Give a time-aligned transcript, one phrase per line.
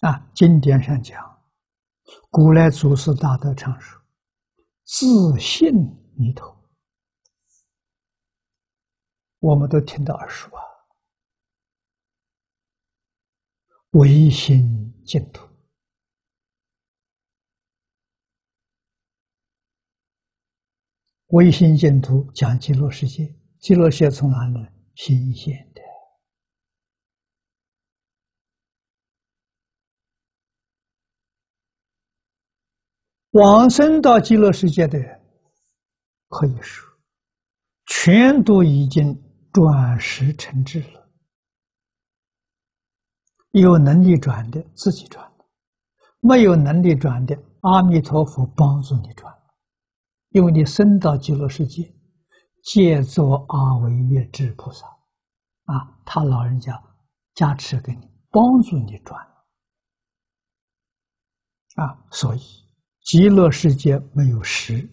[0.00, 1.42] 啊经典上讲，
[2.30, 4.00] 古来祖师大德常说
[4.84, 5.72] ：“自信
[6.16, 6.54] 弥陀。”
[9.40, 10.62] 我们都听到耳熟啊，
[13.90, 15.46] 唯心净土，
[21.28, 24.68] 唯心净土讲极乐世界，极乐世界从哪里？
[24.94, 25.82] 心现的。
[33.36, 35.20] 往生到极乐世界的人，
[36.28, 36.88] 可以说，
[37.84, 39.14] 全都已经
[39.52, 41.06] 转识成智了。
[43.50, 45.30] 有能力转的自己转，
[46.20, 49.30] 没有能力转的，阿弥陀佛帮助你转，
[50.30, 51.94] 因为你生到极乐世界，
[52.64, 54.86] 借作阿惟越智菩萨，
[55.66, 56.82] 啊，他老人家
[57.34, 59.20] 加持给你，帮助你转，
[61.74, 62.65] 啊，所以。
[63.06, 64.86] 极乐世界没有实，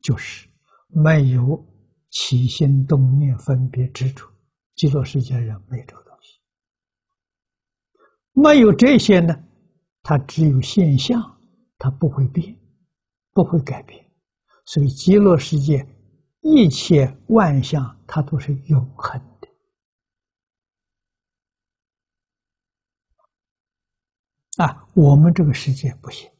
[0.00, 0.48] 就是
[0.88, 1.62] 没有
[2.08, 4.26] 起心动念分别执着。
[4.74, 6.40] 极乐世界人没有这个东西，
[8.32, 9.38] 没有这些呢，
[10.02, 11.20] 它只有现象，
[11.76, 12.58] 它不会变，
[13.34, 14.02] 不会改变。
[14.64, 15.86] 所以极乐世界
[16.40, 19.48] 一切万象，它都是永恒的。
[24.64, 26.30] 啊，我们这个世界不行。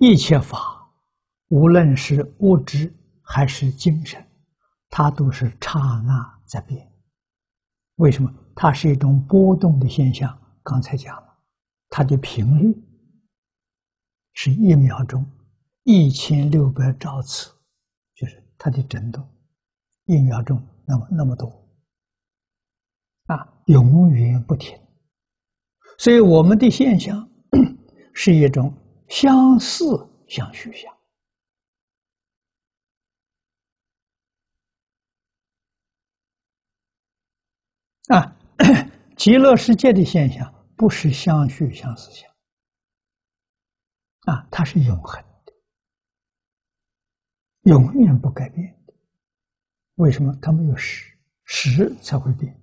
[0.00, 0.88] 一切法，
[1.48, 4.24] 无论是物质还是精神，
[4.88, 6.88] 它都是刹那在变。
[7.96, 8.32] 为什么？
[8.54, 10.36] 它是一种波动的现象。
[10.62, 11.36] 刚才讲了，
[11.88, 12.80] 它的频率
[14.34, 15.26] 是一秒钟
[15.82, 17.50] 一千六百兆次，
[18.14, 19.26] 就是它的振动，
[20.04, 21.48] 一秒钟那么那么多，
[23.26, 24.78] 啊，永远不停。
[25.98, 27.28] 所以我们的现象
[28.14, 28.72] 是一种。
[29.08, 29.84] 相似
[30.28, 30.94] 相续相
[38.08, 38.36] 啊，
[39.16, 42.30] 极乐世界的现象不是相续相似相
[44.26, 45.52] 啊，它是永恒的，
[47.62, 48.94] 永远不改变的。
[49.96, 50.34] 为什么？
[50.40, 52.58] 它没有时，时才会变，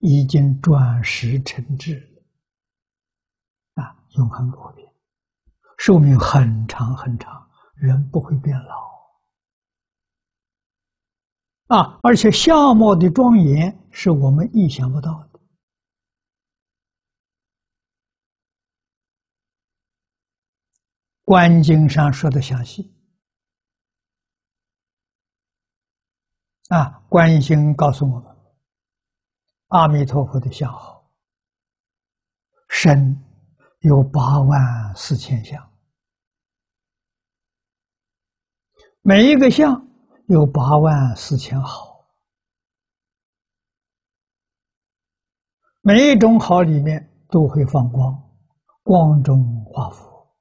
[0.00, 1.98] 已经转时成智
[3.74, 4.95] 了啊，永恒不会变。
[5.76, 8.86] 寿命很长很长，人不会变老
[11.68, 12.00] 啊！
[12.02, 15.40] 而且相貌的庄严是我们意想不到的。
[21.24, 22.94] 观经上说的详细
[26.68, 28.36] 啊，观经告诉我们，
[29.68, 31.10] 阿弥陀佛的相好，
[32.68, 33.20] 身
[33.80, 35.72] 有八万四千相。
[39.02, 39.86] 每一个相
[40.26, 42.04] 有八万四千好，
[45.80, 48.20] 每一种好里面都会放光，
[48.82, 50.34] 光中化佛，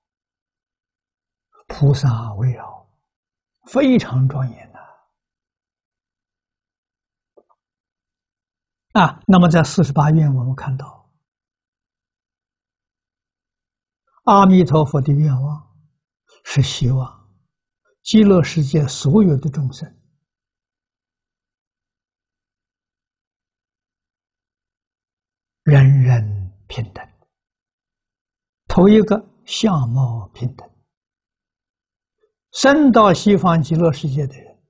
[1.67, 2.89] 菩萨围绕，
[3.67, 4.79] 非常庄严的
[8.99, 9.21] 啊。
[9.27, 11.04] 那么在四十八愿，我们看到
[14.25, 15.75] 阿弥陀佛的愿望
[16.43, 17.25] 是希望。
[18.01, 19.91] 极乐世界所有的众生，
[25.63, 27.03] 人人平等。
[28.67, 30.69] 头一个相貌平等，
[32.51, 34.63] 生到西方极乐世界的人，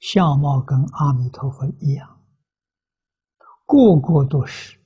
[0.00, 2.26] 相貌跟阿弥陀佛一样，
[3.64, 4.78] 个个都是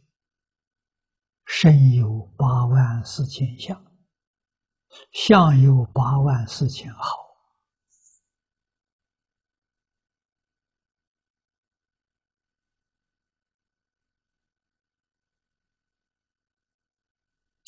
[1.44, 3.84] 身有八万四千相，
[5.12, 7.18] 相有八万四千好。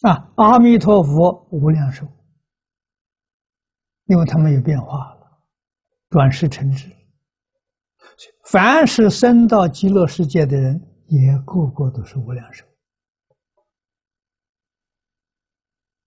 [0.02, 2.04] 啊，阿弥陀佛，无量寿，
[4.06, 5.42] 因为他们有变化了，
[6.10, 6.90] 转世成智。
[8.44, 12.66] 凡是生到极乐世界的人，也个个都是无量寿。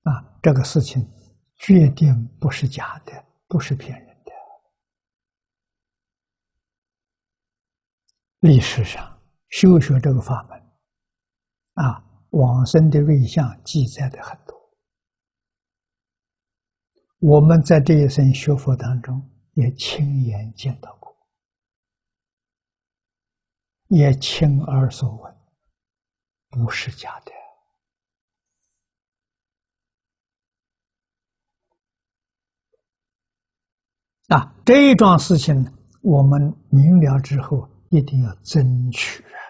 [0.04, 1.10] 啊，这个事情
[1.58, 4.32] 决定不是假的，不是骗人的。
[8.40, 10.62] 历史上修学这个法门，
[11.74, 12.04] 啊。
[12.32, 14.60] 往生的瑞相记载的很多，
[17.20, 21.16] 我们在这一生学佛当中也亲眼见到过，
[23.88, 25.34] 也亲耳所闻，
[26.50, 27.32] 不是假的。
[34.28, 35.68] 啊，这一桩事情
[36.02, 39.45] 我们明了之后，一定要争取啊！